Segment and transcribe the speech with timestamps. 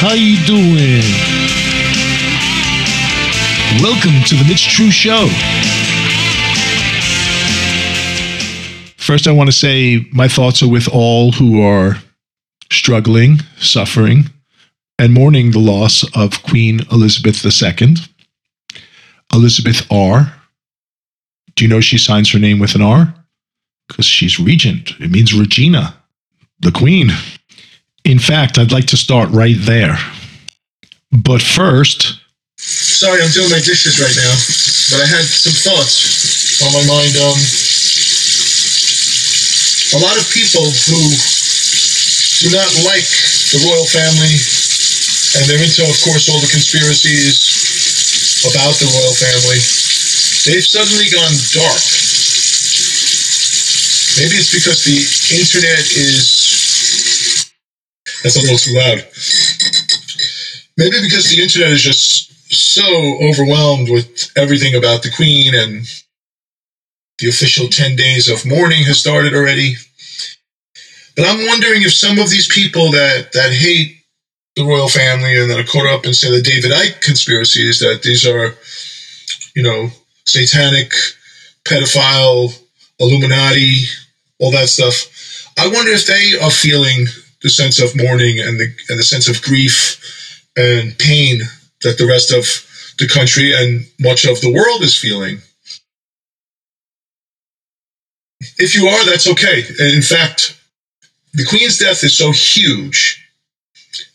[0.00, 1.02] How you doing?
[3.82, 5.26] Welcome to the Mitch Tru Show.
[8.96, 11.96] First, I want to say my thoughts are with all who are
[12.70, 14.30] struggling, suffering,
[15.00, 17.96] and mourning the loss of Queen Elizabeth II.
[19.34, 20.32] Elizabeth R.
[21.56, 23.12] Do you know she signs her name with an R?
[23.88, 24.92] Because she's regent.
[25.00, 25.96] It means Regina,
[26.60, 27.10] the Queen.
[28.08, 30.00] In fact, I'd like to start right there.
[31.12, 32.16] But first,
[32.58, 34.34] Sorry, I'm doing my dishes right now,
[34.90, 37.14] but I had some thoughts on my mind.
[37.14, 37.38] Um,
[39.94, 41.00] a lot of people who
[42.42, 43.06] do not like
[43.54, 44.34] the royal family,
[45.38, 47.38] and they're into, of course, all the conspiracies
[48.50, 49.60] about the royal family,
[50.48, 51.84] they've suddenly gone dark.
[54.18, 54.98] Maybe it's because the
[55.38, 56.37] internet is.
[58.28, 58.98] That's a little too loud.
[60.76, 62.84] Maybe because the internet is just so
[63.22, 65.86] overwhelmed with everything about the Queen and
[67.20, 69.76] the official 10 days of mourning has started already.
[71.16, 73.96] But I'm wondering if some of these people that, that hate
[74.56, 78.02] the royal family and that are caught up in, say, the David Icke conspiracies, that
[78.02, 78.54] these are,
[79.56, 79.88] you know,
[80.26, 80.92] satanic,
[81.64, 82.52] pedophile,
[83.00, 83.84] Illuminati,
[84.38, 85.54] all that stuff.
[85.56, 87.06] I wonder if they are feeling
[87.42, 91.40] the sense of mourning and the and the sense of grief and pain
[91.82, 92.44] that the rest of
[92.98, 95.38] the country and much of the world is feeling.
[98.58, 99.64] If you are, that's okay.
[99.78, 100.60] And in fact,
[101.32, 103.24] the Queen's death is so huge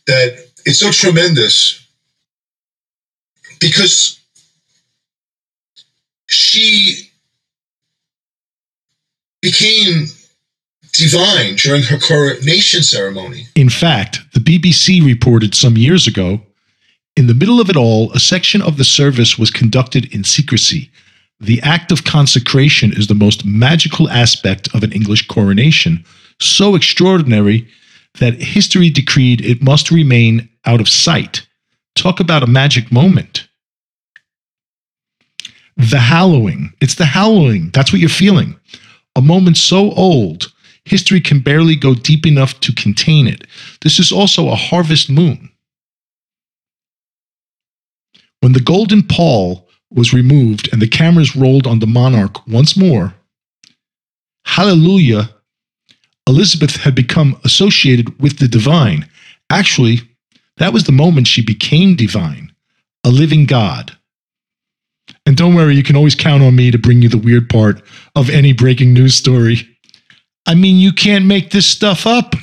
[0.07, 1.85] that it's so tremendous
[3.59, 4.19] because
[6.27, 7.09] she
[9.41, 10.07] became
[11.09, 13.47] divine during her coronation ceremony.
[13.55, 16.41] in fact, the BBC reported some years ago
[17.15, 20.89] in the middle of it all, a section of the service was conducted in secrecy.
[21.39, 26.03] The act of consecration is the most magical aspect of an English coronation,
[26.39, 27.67] so extraordinary
[28.19, 31.45] that history decreed it must remain out of sight.
[31.95, 33.47] Talk about a magic moment.
[35.77, 36.73] The hallowing.
[36.81, 37.69] It's the hallowing.
[37.71, 38.55] That's what you're feeling.
[39.15, 40.51] A moment so old,
[40.85, 43.45] history can barely go deep enough to contain it.
[43.81, 45.49] This is also a harvest moon.
[48.41, 53.13] When the golden pall was removed and the cameras rolled on the monarch once more,
[54.45, 55.29] hallelujah,
[56.27, 59.07] Elizabeth had become associated with the divine.
[59.49, 60.01] Actually,
[60.57, 62.51] that was the moment she became divine,
[63.03, 63.95] a living God.
[65.25, 67.81] And don't worry, you can always count on me to bring you the weird part
[68.15, 69.67] of any breaking news story.
[70.45, 72.35] I mean, you can't make this stuff up.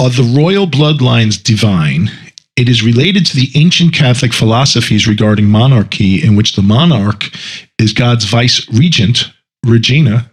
[0.00, 2.10] Are the royal bloodlines divine?
[2.56, 7.30] It is related to the ancient Catholic philosophies regarding monarchy, in which the monarch
[7.78, 9.32] is God's vice regent,
[9.64, 10.30] Regina,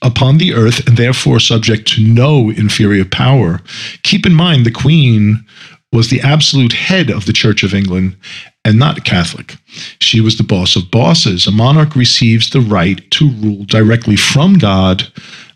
[0.00, 3.60] upon the earth and therefore subject to no inferior power.
[4.02, 5.44] Keep in mind, the Queen
[5.92, 8.16] was the absolute head of the Church of England
[8.64, 9.56] and not Catholic.
[10.00, 11.46] She was the boss of bosses.
[11.46, 15.06] A monarch receives the right to rule directly from God,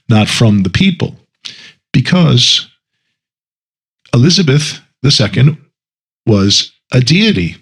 [0.09, 1.17] not from the people,
[1.93, 2.69] because
[4.15, 5.59] Elizabeth II
[6.27, 7.57] was a deity.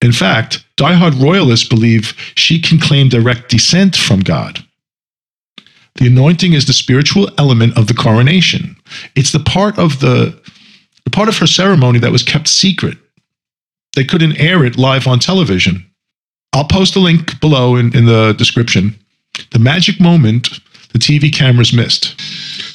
[0.00, 4.64] In fact, diehard royalists believe she can claim direct descent from God.
[5.96, 8.76] The anointing is the spiritual element of the coronation.
[9.14, 10.38] It's the part of the,
[11.04, 12.98] the part of her ceremony that was kept secret.
[13.94, 15.88] They couldn't air it live on television.
[16.52, 18.98] I'll post a link below in, in the description.
[19.52, 20.60] The magic moment
[20.94, 22.18] the TV cameras missed.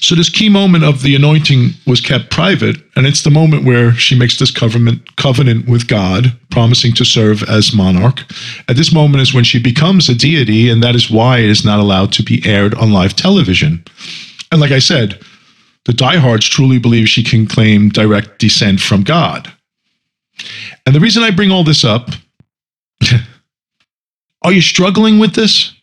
[0.04, 3.94] So this key moment of the anointing was kept private, and it's the moment where
[3.94, 8.20] she makes this covenant covenant with God, promising to serve as monarch.
[8.68, 11.66] At this moment is when she becomes a deity, and that is why it is
[11.66, 13.84] not allowed to be aired on live television.
[14.52, 15.20] And like I said,
[15.86, 19.52] the diehards truly believe she can claim direct descent from God.
[20.86, 22.10] And the reason I bring all this up,
[24.44, 25.74] are you struggling with this?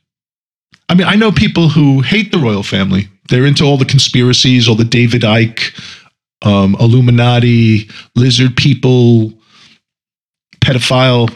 [0.89, 3.09] I mean, I know people who hate the royal family.
[3.29, 5.73] They're into all the conspiracies, all the David Icke,
[6.43, 9.33] um, Illuminati, lizard people,
[10.61, 11.33] pedophile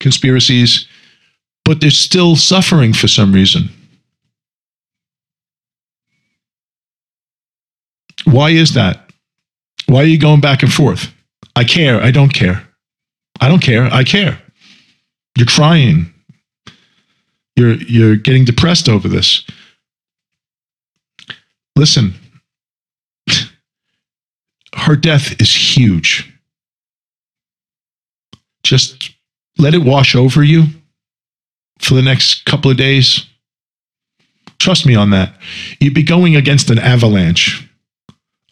[0.00, 0.86] conspiracies,
[1.64, 3.68] but they're still suffering for some reason.
[8.24, 9.10] Why is that?
[9.86, 11.12] Why are you going back and forth?
[11.54, 12.02] I care.
[12.02, 12.66] I don't care.
[13.40, 13.84] I don't care.
[13.92, 14.40] I care.
[15.36, 16.12] You're crying.
[17.56, 19.44] You're you're getting depressed over this.
[21.74, 22.14] Listen.
[24.74, 26.32] Her death is huge.
[28.66, 29.14] just
[29.58, 30.64] let it wash over you
[31.78, 33.24] for the next couple of days.
[34.58, 35.34] Trust me on that.
[35.80, 37.66] You'd be going against an avalanche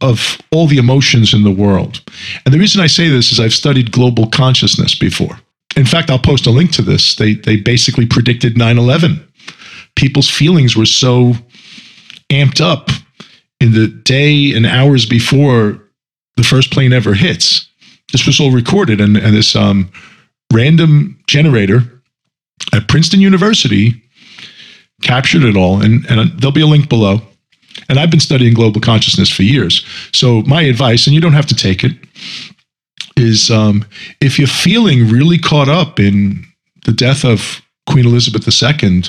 [0.00, 2.02] of all the emotions in the world.
[2.44, 5.38] And the reason I say this is I've studied global consciousness before.
[5.76, 7.16] In fact, I'll post a link to this.
[7.16, 9.26] They, they basically predicted 9 11.
[9.96, 11.34] People's feelings were so
[12.30, 12.90] amped up
[13.60, 15.80] in the day and hours before
[16.36, 17.68] the first plane ever hits.
[18.12, 19.90] This was all recorded, and, and this um,
[20.52, 21.80] random generator
[22.72, 24.02] at Princeton University
[25.02, 25.82] captured it all.
[25.82, 27.20] And, and there'll be a link below.
[27.88, 29.84] And I've been studying global consciousness for years.
[30.12, 31.92] So, my advice, and you don't have to take it,
[33.16, 33.84] is um,
[34.20, 36.44] if you're feeling really caught up in
[36.84, 39.02] the death of Queen Elizabeth II,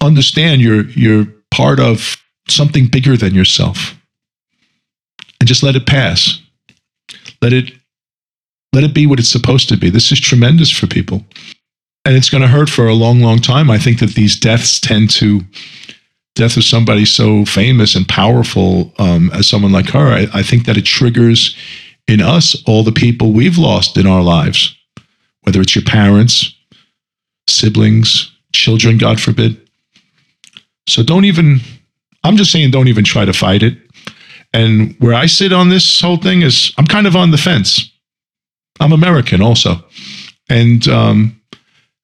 [0.00, 2.16] understand you're, you're part of
[2.48, 3.94] something bigger than yourself.
[5.40, 6.40] And just let it pass.
[7.42, 7.72] Let it
[8.72, 9.88] let it be what it's supposed to be.
[9.88, 11.24] This is tremendous for people.
[12.04, 13.70] And it's going to hurt for a long, long time.
[13.70, 15.42] I think that these deaths tend to
[16.34, 20.66] death of somebody so famous and powerful um, as someone like her, I, I think
[20.66, 21.56] that it triggers
[22.08, 24.76] in us all the people we've lost in our lives,
[25.42, 26.54] whether it's your parents,
[27.48, 29.60] siblings, children, God forbid.
[30.86, 31.60] So don't even,
[32.22, 33.78] I'm just saying, don't even try to fight it.
[34.52, 37.90] And where I sit on this whole thing is I'm kind of on the fence.
[38.80, 39.84] I'm American also.
[40.48, 41.40] And, um,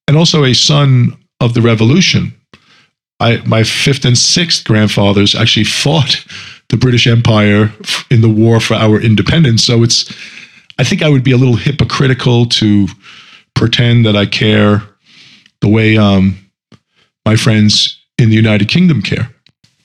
[0.09, 2.35] and also a son of the revolution.
[3.21, 6.25] I, my fifth and sixth grandfathers actually fought
[6.71, 7.73] the British Empire
[8.11, 9.65] in the war for our independence.
[9.65, 10.11] So it's,
[10.79, 12.87] I think I would be a little hypocritical to
[13.55, 14.83] pretend that I care
[15.61, 16.39] the way um,
[17.27, 19.35] my friends in the United Kingdom care.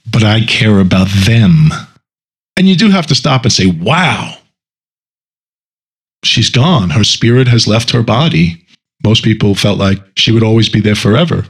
[0.10, 1.70] But I care about them.
[2.56, 4.38] And you do have to stop and say, wow,
[6.24, 6.92] she's gone.
[6.92, 8.66] Her spirit has left her body.
[9.04, 11.46] Most people felt like she would always be there forever.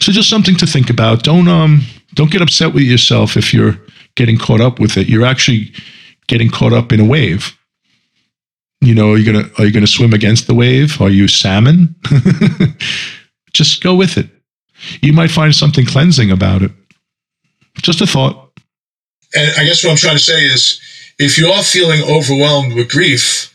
[0.00, 1.24] So just something to think about.
[1.24, 1.82] Don't um
[2.14, 3.78] don't get upset with yourself if you're
[4.18, 5.08] getting caught up with it.
[5.08, 5.72] You're actually
[6.26, 7.56] getting caught up in a wave.
[8.80, 11.00] You know, are you gonna are you gonna swim against the wave?
[11.00, 11.94] Are you salmon?
[13.52, 14.28] just go with it.
[15.00, 16.72] You might find something cleansing about it.
[17.80, 18.50] Just a thought.
[19.34, 20.80] And I guess what I'm trying to say is
[21.18, 23.54] if you are feeling overwhelmed with grief,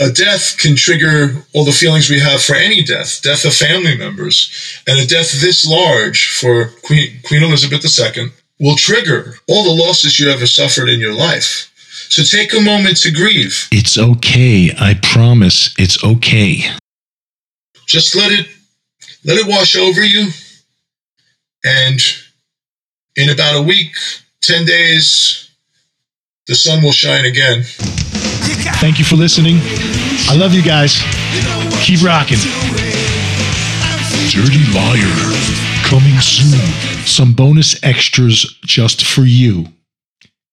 [0.00, 3.96] a death can trigger all the feelings we have for any death, death of family
[3.96, 8.32] members, and a death this large for Queen, Queen Elizabeth II
[8.64, 11.70] will trigger all the losses you ever suffered in your life.
[12.08, 13.68] So take a moment to grieve.
[13.70, 14.72] It's okay.
[14.80, 16.60] I promise it's okay.
[17.86, 18.48] Just let it
[19.22, 20.30] let it wash over you.
[21.62, 22.00] And
[23.16, 23.92] in about a week,
[24.40, 25.50] 10 days,
[26.46, 27.64] the sun will shine again.
[28.80, 29.58] Thank you for listening.
[30.28, 30.96] I love you guys.
[31.84, 32.38] Keep rocking.
[34.30, 35.12] Dirty Liar.
[35.84, 36.93] Coming soon.
[37.04, 39.66] Some bonus extras just for you.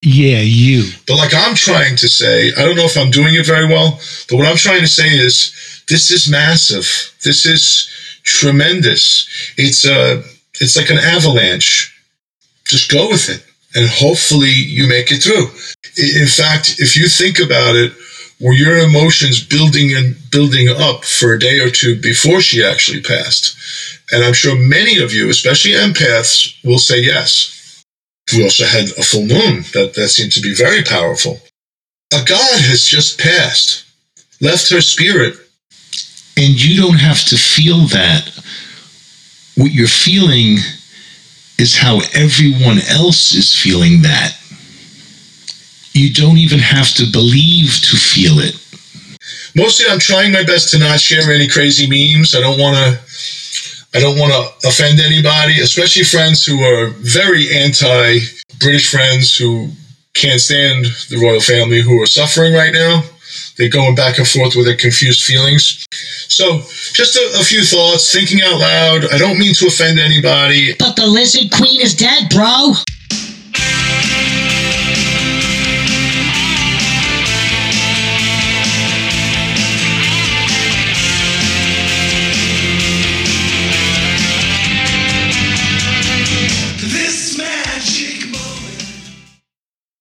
[0.01, 0.91] Yeah, you.
[1.07, 3.99] But like I'm trying to say, I don't know if I'm doing it very well,
[4.29, 7.13] but what I'm trying to say is this is massive.
[7.23, 7.89] This is
[8.23, 9.27] tremendous.
[9.57, 10.23] It's a uh,
[10.59, 11.95] it's like an avalanche.
[12.65, 13.45] Just go with it
[13.75, 15.47] and hopefully you make it through.
[15.97, 17.93] In fact, if you think about it,
[18.39, 23.01] were your emotions building and building up for a day or two before she actually
[23.01, 23.55] passed?
[24.11, 27.83] And I'm sure many of you, especially empaths, will say yes.
[28.33, 31.39] We also had a full moon that, that seemed to be very powerful.
[32.13, 33.85] A God has just passed,
[34.41, 35.35] left her spirit.
[36.37, 38.29] And you don't have to feel that.
[39.55, 40.57] What you're feeling
[41.57, 44.35] is how everyone else is feeling that.
[45.93, 48.55] You don't even have to believe to feel it.
[49.55, 52.33] Mostly, I'm trying my best to not share any crazy memes.
[52.33, 53.10] I don't want to.
[53.93, 58.19] I don't want to offend anybody, especially friends who are very anti
[58.59, 59.69] British friends who
[60.13, 63.03] can't stand the royal family who are suffering right now.
[63.57, 65.85] They're going back and forth with their confused feelings.
[66.27, 66.59] So,
[66.93, 69.11] just a, a few thoughts, thinking out loud.
[69.11, 70.73] I don't mean to offend anybody.
[70.79, 72.73] But the Lizard Queen is dead, bro.